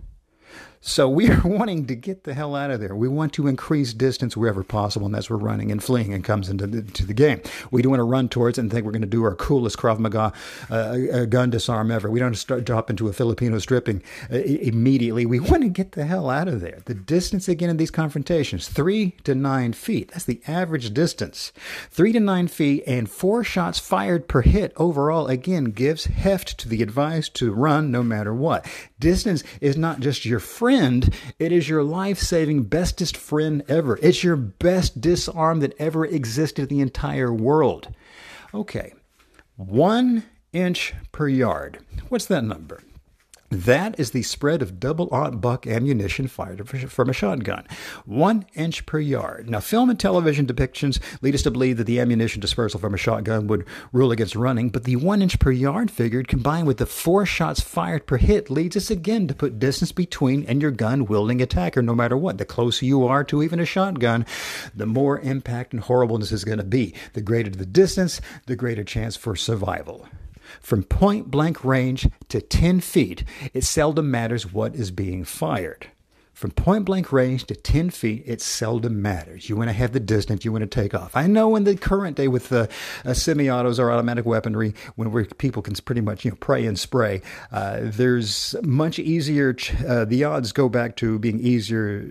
So 0.81 1.09
we 1.09 1.29
are 1.29 1.41
wanting 1.45 1.87
to 1.87 1.95
get 1.95 2.23
the 2.23 2.33
hell 2.33 2.55
out 2.55 2.71
of 2.71 2.79
there. 2.79 2.95
We 2.95 3.07
want 3.07 3.33
to 3.33 3.47
increase 3.47 3.93
distance 3.93 4.37
wherever 4.37 4.63
possible, 4.63 5.05
and 5.05 5.15
that's 5.15 5.29
where 5.29 5.37
running 5.37 5.71
and 5.71 5.83
fleeing 5.83 6.13
and 6.13 6.23
comes 6.23 6.49
into 6.49 6.67
the, 6.67 6.81
to 6.81 7.05
the 7.05 7.13
game. 7.13 7.41
We 7.71 7.81
don't 7.81 7.91
want 7.91 7.99
to 7.99 8.05
run 8.05 8.29
towards 8.29 8.57
it 8.57 8.61
and 8.61 8.71
think 8.71 8.85
we're 8.85 8.91
going 8.91 9.01
to 9.01 9.07
do 9.07 9.23
our 9.23 9.35
coolest 9.35 9.77
Krav 9.77 9.99
Maga 9.99 10.31
uh, 10.69 11.25
gun 11.25 11.49
disarm 11.49 11.91
ever. 11.91 12.09
We 12.09 12.19
don't 12.19 12.35
start 12.35 12.63
drop 12.63 12.89
into 12.89 13.07
a 13.07 13.13
Filipino 13.13 13.59
stripping 13.59 14.03
uh, 14.31 14.37
immediately. 14.37 15.25
We 15.25 15.39
want 15.47 15.63
to 15.63 15.69
get 15.69 15.93
the 15.93 16.05
hell 16.05 16.29
out 16.29 16.47
of 16.47 16.61
there. 16.61 16.79
The 16.85 16.93
distance 16.93 17.47
again 17.47 17.69
in 17.69 17.77
these 17.77 17.91
confrontations, 17.91 18.67
three 18.67 19.11
to 19.23 19.35
nine 19.35 19.73
feet. 19.73 20.11
That's 20.11 20.25
the 20.25 20.41
average 20.47 20.93
distance. 20.93 21.51
Three 21.89 22.11
to 22.13 22.19
nine 22.19 22.47
feet 22.47 22.83
and 22.85 23.09
four 23.09 23.43
shots 23.43 23.79
fired 23.79 24.27
per 24.27 24.41
hit 24.41 24.73
overall 24.77 25.27
again 25.27 25.65
gives 25.65 26.05
heft 26.05 26.57
to 26.59 26.69
the 26.69 26.81
advice 26.81 27.29
to 27.29 27.51
run 27.51 27.91
no 27.91 28.03
matter 28.03 28.33
what. 28.33 28.65
Distance 28.99 29.43
is 29.61 29.77
not 29.77 29.99
just 29.99 30.25
your 30.25 30.39
friend, 30.39 30.66
it 31.39 31.51
is 31.51 31.69
your 31.69 31.83
life 31.83 32.19
saving 32.19 32.63
bestest 32.63 33.15
friend 33.15 33.63
ever. 33.67 33.97
It's 34.01 34.23
your 34.23 34.35
best 34.35 35.01
disarm 35.01 35.59
that 35.61 35.75
ever 35.79 36.05
existed 36.05 36.69
in 36.71 36.77
the 36.77 36.81
entire 36.81 37.33
world. 37.33 37.93
Okay, 38.53 38.93
one 39.55 40.23
inch 40.53 40.93
per 41.11 41.27
yard. 41.27 41.79
What's 42.09 42.25
that 42.27 42.43
number? 42.43 42.81
That 43.49 43.97
is 43.97 44.11
the 44.11 44.23
spread 44.23 44.61
of 44.61 44.77
double 44.77 45.07
aught 45.09 45.39
buck 45.39 45.65
ammunition 45.65 46.27
fired 46.27 46.67
from 46.67 47.09
a 47.09 47.13
shotgun, 47.13 47.65
one 48.05 48.45
inch 48.55 48.85
per 48.85 48.99
yard. 48.99 49.49
Now, 49.49 49.61
film 49.61 49.89
and 49.89 49.97
television 49.97 50.45
depictions 50.45 50.99
lead 51.21 51.33
us 51.33 51.43
to 51.43 51.51
believe 51.51 51.77
that 51.77 51.85
the 51.85 52.01
ammunition 52.01 52.41
dispersal 52.41 52.81
from 52.81 52.93
a 52.93 52.97
shotgun 52.97 53.47
would 53.47 53.65
rule 53.93 54.11
against 54.11 54.35
running, 54.35 54.67
but 54.67 54.83
the 54.83 54.97
one 54.97 55.21
inch 55.21 55.39
per 55.39 55.51
yard 55.51 55.89
figure, 55.89 56.23
combined 56.23 56.67
with 56.67 56.75
the 56.75 56.85
four 56.85 57.25
shots 57.25 57.61
fired 57.61 58.05
per 58.05 58.17
hit, 58.17 58.49
leads 58.49 58.75
us 58.75 58.91
again 58.91 59.29
to 59.29 59.33
put 59.33 59.59
distance 59.59 59.93
between 59.93 60.43
and 60.43 60.61
your 60.61 60.71
gun 60.71 61.05
wielding 61.05 61.41
attacker, 61.41 61.81
no 61.81 61.95
matter 61.95 62.17
what. 62.17 62.39
The 62.39 62.45
closer 62.45 62.85
you 62.85 63.07
are 63.07 63.23
to 63.23 63.41
even 63.41 63.61
a 63.61 63.65
shotgun, 63.65 64.25
the 64.75 64.85
more 64.85 65.19
impact 65.19 65.71
and 65.71 65.81
horribleness 65.81 66.33
is 66.33 66.43
going 66.43 66.57
to 66.57 66.65
be. 66.65 66.93
The 67.13 67.21
greater 67.21 67.49
the 67.49 67.65
distance, 67.65 68.19
the 68.45 68.57
greater 68.57 68.83
chance 68.83 69.15
for 69.15 69.37
survival. 69.37 70.05
From 70.61 70.83
point 70.83 71.29
blank 71.31 71.63
range 71.63 72.09
to 72.29 72.41
10 72.41 72.81
feet, 72.81 73.23
it 73.53 73.63
seldom 73.63 74.11
matters 74.11 74.51
what 74.51 74.75
is 74.75 74.91
being 74.91 75.23
fired. 75.23 75.87
From 76.37 76.51
point 76.51 76.85
blank 76.85 77.11
range 77.11 77.45
to 77.45 77.55
10 77.55 77.89
feet, 77.89 78.21
it 78.27 78.41
seldom 78.41 79.01
matters. 79.01 79.49
You 79.49 79.55
want 79.55 79.69
to 79.69 79.73
have 79.73 79.93
the 79.93 79.99
distance, 79.99 80.45
you 80.45 80.51
want 80.51 80.61
to 80.61 80.67
take 80.67 80.93
off. 80.93 81.15
I 81.15 81.25
know 81.25 81.55
in 81.55 81.63
the 81.63 81.75
current 81.75 82.15
day 82.15 82.27
with 82.27 82.49
the 82.49 82.69
uh, 83.03 83.15
semi 83.15 83.49
autos 83.49 83.79
or 83.79 83.91
automatic 83.91 84.23
weaponry, 84.23 84.75
when 84.97 85.25
people 85.39 85.63
can 85.63 85.73
pretty 85.73 86.01
much 86.01 86.25
you 86.25 86.29
know, 86.29 86.37
pray 86.39 86.67
and 86.67 86.77
spray, 86.77 87.23
uh, 87.51 87.79
there's 87.81 88.55
much 88.61 88.99
easier, 88.99 89.53
ch- 89.53 89.73
uh, 89.81 90.05
the 90.05 90.25
odds 90.25 90.51
go 90.51 90.69
back 90.69 90.95
to 90.97 91.17
being 91.17 91.39
easier 91.39 92.07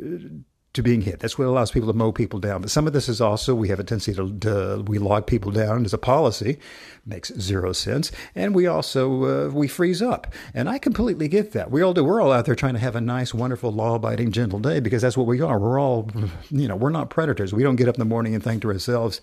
to 0.76 0.82
being 0.82 1.00
hit. 1.02 1.20
That's 1.20 1.38
what 1.38 1.46
allows 1.46 1.70
people 1.70 1.90
to 1.92 1.96
mow 1.96 2.12
people 2.12 2.38
down. 2.38 2.60
But 2.60 2.70
some 2.70 2.86
of 2.86 2.92
this 2.92 3.08
is 3.08 3.20
also 3.20 3.54
we 3.54 3.68
have 3.68 3.80
a 3.80 3.84
tendency 3.84 4.14
to, 4.14 4.38
to 4.40 4.84
we 4.86 4.98
log 4.98 5.26
people 5.26 5.50
down 5.50 5.84
as 5.84 5.92
a 5.92 5.98
policy, 5.98 6.58
makes 7.04 7.32
zero 7.38 7.72
sense, 7.72 8.12
and 8.34 8.54
we 8.54 8.66
also 8.66 9.48
uh, 9.48 9.52
we 9.52 9.68
freeze 9.68 10.00
up. 10.00 10.32
And 10.54 10.68
I 10.68 10.78
completely 10.78 11.28
get 11.28 11.52
that. 11.52 11.70
We 11.70 11.82
all 11.82 11.94
do. 11.94 12.04
We're 12.04 12.20
all 12.20 12.32
out 12.32 12.44
there 12.44 12.54
trying 12.54 12.74
to 12.74 12.80
have 12.80 12.94
a 12.94 13.00
nice, 13.00 13.34
wonderful, 13.34 13.72
law-abiding, 13.72 14.32
gentle 14.32 14.58
day 14.58 14.80
because 14.80 15.02
that's 15.02 15.16
what 15.16 15.26
we 15.26 15.40
are. 15.40 15.58
We're 15.58 15.80
all, 15.80 16.10
you 16.50 16.68
know, 16.68 16.76
we're 16.76 16.90
not 16.90 17.10
predators. 17.10 17.52
We 17.52 17.62
don't 17.62 17.76
get 17.76 17.88
up 17.88 17.96
in 17.96 18.00
the 18.00 18.04
morning 18.04 18.34
and 18.34 18.42
think 18.44 18.62
to 18.62 18.68
ourselves, 18.68 19.20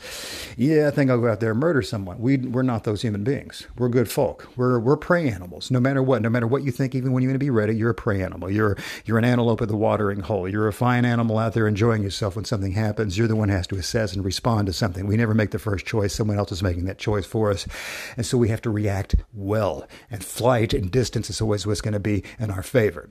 "Yeah, 0.57 0.87
I 0.87 0.91
think 0.91 1.09
I'll 1.09 1.21
go 1.21 1.29
out 1.29 1.39
there 1.39 1.51
and 1.51 1.59
murder 1.59 1.81
someone." 1.81 2.19
We 2.19 2.37
we're 2.37 2.63
not 2.63 2.83
those 2.83 3.01
human 3.01 3.23
beings. 3.23 3.67
We're 3.77 3.89
good 3.89 4.09
folk. 4.09 4.47
We're 4.55 4.79
we're 4.79 4.97
prey 4.97 5.29
animals. 5.29 5.71
No 5.71 5.79
matter 5.79 6.01
what, 6.01 6.21
no 6.21 6.29
matter 6.29 6.47
what 6.47 6.63
you 6.63 6.71
think, 6.71 6.95
even 6.95 7.11
when 7.11 7.21
you're 7.21 7.29
going 7.29 7.39
to 7.39 7.45
be 7.45 7.49
ready, 7.49 7.75
you're 7.75 7.91
a 7.91 7.95
prey 7.95 8.23
animal. 8.23 8.49
You're 8.49 8.77
you're 9.05 9.17
an 9.17 9.25
antelope 9.25 9.61
at 9.61 9.67
the 9.67 9.77
watering 9.77 10.21
hole. 10.21 10.49
You're 10.49 10.67
a 10.67 10.73
fine 10.73 11.05
animal 11.05 11.39
out 11.43 11.53
there 11.53 11.67
enjoying 11.67 12.03
yourself 12.03 12.35
when 12.35 12.45
something 12.45 12.71
happens. 12.71 13.17
You're 13.17 13.27
the 13.27 13.35
one 13.35 13.49
who 13.49 13.55
has 13.55 13.67
to 13.67 13.75
assess 13.75 14.13
and 14.13 14.23
respond 14.23 14.67
to 14.67 14.73
something. 14.73 15.05
We 15.05 15.17
never 15.17 15.33
make 15.33 15.51
the 15.51 15.59
first 15.59 15.85
choice. 15.85 16.13
Someone 16.13 16.37
else 16.37 16.51
is 16.51 16.63
making 16.63 16.85
that 16.85 16.97
choice 16.97 17.25
for 17.25 17.51
us. 17.51 17.67
And 18.15 18.25
so 18.25 18.37
we 18.37 18.49
have 18.49 18.61
to 18.61 18.69
react 18.69 19.15
well. 19.33 19.87
And 20.09 20.23
flight 20.23 20.73
and 20.73 20.89
distance 20.89 21.29
is 21.29 21.41
always 21.41 21.67
what's 21.67 21.81
going 21.81 21.93
to 21.93 21.99
be 21.99 22.23
in 22.39 22.49
our 22.49 22.63
favor. 22.63 23.09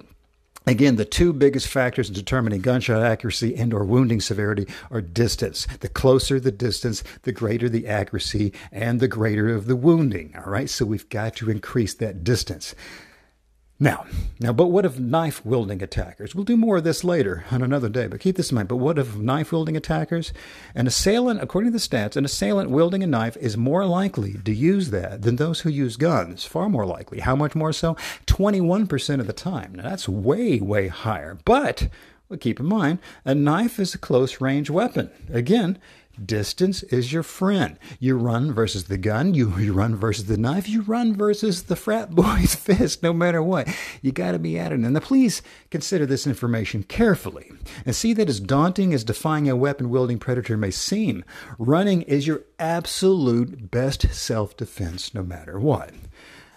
Again, 0.67 0.95
the 0.95 1.05
two 1.05 1.33
biggest 1.33 1.67
factors 1.67 2.09
in 2.09 2.15
determining 2.15 2.61
gunshot 2.61 3.03
accuracy 3.03 3.57
and 3.57 3.75
or 3.75 3.85
wounding 3.85 4.21
severity 4.21 4.67
are 4.91 5.01
distance. 5.01 5.67
The 5.81 5.89
closer 5.89 6.39
the 6.39 6.53
distance, 6.53 7.03
the 7.23 7.33
greater 7.33 7.69
the 7.69 7.89
accuracy 7.89 8.53
and 8.71 9.01
the 9.01 9.09
greater 9.09 9.49
of 9.49 9.67
the 9.67 9.77
wounding. 9.77 10.35
All 10.37 10.51
right. 10.51 10.71
So 10.71 10.85
we've 10.85 11.09
got 11.09 11.35
to 11.37 11.51
increase 11.51 11.95
that 11.95 12.23
distance. 12.23 12.77
Now, 13.83 14.07
now, 14.39 14.53
but 14.53 14.69
what 14.69 14.85
of 14.85 15.01
knife 15.01 15.45
wielding 15.45 15.83
attackers? 15.83 16.37
We'll 16.37 16.45
do 16.45 16.57
more 16.57 16.77
of 16.77 16.85
this 16.85 17.03
later 17.03 17.45
on 17.51 17.63
another 17.63 17.89
day, 17.89 18.07
but 18.07 18.21
keep 18.21 18.37
this 18.37 18.53
in 18.53 18.55
mind. 18.55 18.69
But 18.69 18.77
what 18.77 18.97
of 18.97 19.19
knife 19.21 19.51
wielding 19.51 19.77
attackers? 19.77 20.33
An 20.77 20.87
assailant, 20.87 21.43
according 21.43 21.73
to 21.73 21.77
the 21.77 21.85
stats, 21.85 22.15
an 22.15 22.25
assailant 22.25 22.71
wielding 22.71 23.03
a 23.03 23.09
knife 23.09 23.37
is 23.39 23.57
more 23.57 23.85
likely 23.85 24.35
to 24.35 24.55
use 24.55 24.91
that 24.91 25.23
than 25.23 25.35
those 25.35 25.63
who 25.63 25.69
use 25.69 25.97
guns. 25.97 26.45
Far 26.45 26.69
more 26.69 26.87
likely. 26.87 27.19
How 27.19 27.35
much 27.35 27.57
more 27.57 27.73
so? 27.73 27.97
21% 28.27 29.19
of 29.19 29.27
the 29.27 29.33
time. 29.33 29.75
Now, 29.75 29.83
that's 29.83 30.09
way, 30.09 30.61
way 30.61 30.87
higher. 30.87 31.37
But 31.45 31.89
well, 32.29 32.39
keep 32.39 32.61
in 32.61 32.67
mind, 32.67 33.01
a 33.25 33.35
knife 33.35 33.81
is 33.81 33.95
a 33.95 33.99
close 33.99 34.41
range 34.41 34.71
weapon. 34.71 35.11
Again, 35.29 35.77
Distance 36.23 36.83
is 36.85 37.13
your 37.13 37.23
friend. 37.23 37.79
You 37.99 38.17
run 38.19 38.53
versus 38.53 38.85
the 38.85 38.99
gun. 38.99 39.35
You, 39.35 39.57
you 39.59 39.73
run 39.73 39.97
versus 39.97 40.27
the 40.27 40.37
knife. 40.37 40.69
You 40.69 40.83
run 40.83 41.17
versus 41.17 41.65
the 41.65 41.77
frat 41.77 42.11
boy's 42.11 42.55
fist, 42.57 43.03
no 43.03 43.13
matter 43.13 43.43
what. 43.43 43.69
You 44.03 44.13
got 44.13 44.33
to 44.33 44.39
be 44.39 44.59
at 44.59 44.73
it. 44.73 44.81
And 44.81 44.95
the 44.95 45.01
police 45.01 45.43
consider 45.71 46.05
this 46.05 46.27
information 46.27 46.83
carefully 46.83 47.51
and 47.87 47.97
see 47.97 48.13
that 48.15 48.29
as 48.29 48.41
daunting 48.41 48.93
as 48.93 49.05
defying 49.05 49.49
a 49.49 49.57
weapon 49.57 49.91
wielding 49.91 50.19
predator 50.19 50.57
may 50.57 50.71
seem, 50.71 51.25
running 51.59 52.03
is 52.03 52.27
your 52.27 52.43
absolute 52.59 53.71
best 53.71 54.13
self 54.13 54.57
defense 54.57 55.15
no 55.15 55.23
matter 55.23 55.59
what. 55.59 55.93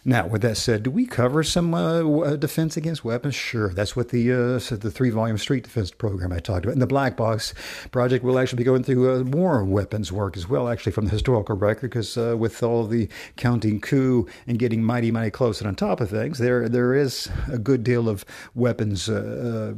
Now, 0.07 0.27
with 0.27 0.43
that 0.43 0.55
said, 0.57 0.83
do 0.83 0.91
we 0.91 1.07
cover 1.07 1.41
some 1.41 1.73
uh, 1.73 2.03
uh, 2.03 2.35
defense 2.35 2.77
against 2.77 3.03
weapons? 3.03 3.33
Sure. 3.33 3.69
That's 3.69 3.95
what 3.95 4.09
the 4.09 4.31
uh, 4.31 4.75
the 4.75 4.91
three 4.91 5.09
volume 5.09 5.39
street 5.39 5.63
defense 5.63 5.89
program 5.89 6.31
I 6.31 6.37
talked 6.37 6.63
about. 6.63 6.73
And 6.73 6.81
the 6.81 6.85
Black 6.85 7.17
Box 7.17 7.55
project 7.89 8.23
will 8.23 8.37
actually 8.37 8.57
be 8.57 8.63
going 8.63 8.83
through 8.83 9.11
uh, 9.11 9.23
more 9.23 9.65
weapons 9.65 10.11
work 10.11 10.37
as 10.37 10.47
well, 10.47 10.69
actually, 10.69 10.91
from 10.91 11.05
the 11.05 11.11
historical 11.11 11.55
record, 11.55 11.89
because 11.89 12.19
uh, 12.19 12.35
with 12.37 12.61
all 12.61 12.85
the 12.85 13.09
counting 13.35 13.81
coup 13.81 14.27
and 14.45 14.59
getting 14.59 14.83
mighty, 14.83 15.09
mighty 15.09 15.31
close 15.31 15.59
and 15.59 15.67
on 15.67 15.73
top 15.73 15.99
of 15.99 16.11
things, 16.11 16.37
there 16.37 16.69
there 16.69 16.93
is 16.93 17.27
a 17.51 17.57
good 17.57 17.83
deal 17.83 18.07
of 18.07 18.23
weapons 18.53 19.09
uh, 19.09 19.73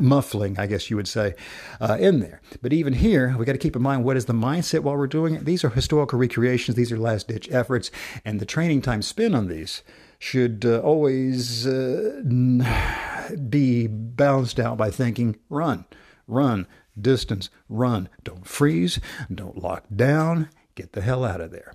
muffling, 0.00 0.56
I 0.56 0.68
guess 0.68 0.88
you 0.88 0.94
would 0.94 1.08
say, 1.08 1.34
in 1.98 2.20
there. 2.20 2.40
But 2.62 2.72
even 2.72 2.92
here, 2.92 3.34
we 3.36 3.44
got 3.44 3.52
to 3.52 3.58
keep 3.58 3.74
in 3.74 3.82
mind 3.82 4.04
what 4.04 4.16
is 4.16 4.26
the 4.26 4.34
mindset 4.34 4.80
while 4.80 4.96
we're 4.96 5.08
doing 5.08 5.34
it. 5.34 5.46
These 5.46 5.64
are 5.64 5.70
historical 5.70 6.16
recreations, 6.16 6.76
these 6.76 6.92
are 6.92 6.96
last 6.96 7.26
ditch 7.26 7.50
efforts, 7.50 7.90
and 8.24 8.38
the 8.38 8.46
training 8.46 8.80
time 8.80 9.02
spent 9.02 9.34
on 9.34 9.48
these 9.48 9.63
should 10.18 10.64
uh, 10.64 10.78
always 10.80 11.66
uh, 11.66 12.22
be 13.48 13.86
balanced 13.86 14.58
out 14.58 14.76
by 14.76 14.90
thinking 14.90 15.36
run, 15.48 15.84
run, 16.26 16.66
distance, 17.00 17.50
run. 17.68 18.08
Don't 18.22 18.46
freeze, 18.46 19.00
don't 19.32 19.62
lock 19.62 19.84
down, 19.94 20.48
get 20.74 20.92
the 20.92 21.02
hell 21.02 21.24
out 21.24 21.40
of 21.40 21.50
there. 21.50 21.74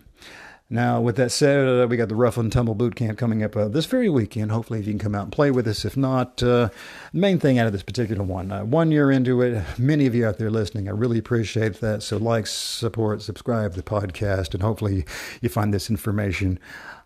Now, 0.72 1.02
with 1.02 1.16
that 1.16 1.32
said, 1.32 1.68
uh, 1.68 1.88
we 1.88 1.98
got 1.98 2.10
the 2.10 2.16
Rough 2.16 2.38
and 2.38 2.52
Tumble 2.52 2.76
Boot 2.76 2.96
Camp 2.96 3.18
coming 3.18 3.42
up 3.42 3.56
uh, 3.56 3.70
this 3.70 3.88
very 3.88 4.08
weekend. 4.08 4.52
Hopefully, 4.52 4.80
if 4.80 4.86
you 4.86 4.94
can 4.94 5.00
come 5.00 5.16
out 5.16 5.24
and 5.24 5.32
play 5.32 5.50
with 5.50 5.68
us. 5.68 5.84
If 5.84 5.98
not, 5.98 6.44
uh, 6.44 6.70
main 7.12 7.40
thing 7.40 7.58
out 7.58 7.66
of 7.66 7.74
this 7.74 7.82
particular 7.82 8.24
one, 8.24 8.52
uh, 8.52 8.64
one 8.66 8.92
year 8.92 9.10
into 9.10 9.42
it, 9.42 9.64
many 9.80 10.06
of 10.06 10.14
you 10.14 10.28
out 10.28 10.38
there 10.38 10.52
listening, 10.52 10.88
I 10.88 10.92
really 10.92 11.18
appreciate 11.18 11.82
that. 11.82 12.04
So, 12.04 12.18
like, 12.18 12.46
support, 12.46 13.24
subscribe 13.24 13.74
the 13.74 13.82
podcast, 13.82 14.54
and 14.54 14.62
hopefully, 14.62 15.06
you 15.42 15.50
find 15.50 15.74
this 15.74 15.90
information 15.90 16.60